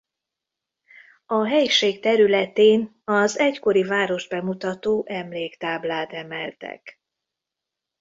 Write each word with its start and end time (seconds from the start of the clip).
A 1.25 1.45
helység 1.47 1.99
területén 1.99 3.01
az 3.03 3.39
egykori 3.39 3.83
várost 3.83 4.29
bemutató 4.29 5.03
emléktáblát 5.07 6.13
emeltek. 6.13 7.01